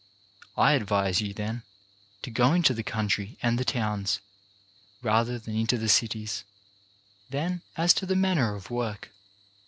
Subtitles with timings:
[0.57, 1.61] I advise you, then,
[2.23, 4.19] to go into the country and the towns,
[5.03, 6.43] rather than into the cities.
[7.29, 9.11] Then, as to the manner of work.